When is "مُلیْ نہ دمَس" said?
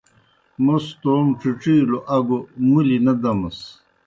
2.71-3.59